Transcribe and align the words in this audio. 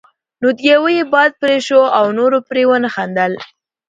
نو 0.41 0.47
د 0.57 0.59
يوه 0.71 0.89
یې 0.97 1.03
باد 1.13 1.31
پرې 1.41 1.57
شو 1.67 1.81
او 1.97 2.05
نورو 2.17 2.37
پرې 2.49 2.63
ونه 2.67 2.89
خندل. 2.95 3.33